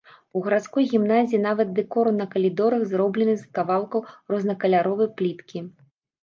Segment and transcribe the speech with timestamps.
[0.37, 4.01] У гарадской гімназіі нават дэкор на калідорах зроблены з кавалкаў
[4.37, 5.63] рознакаляровай пліткі.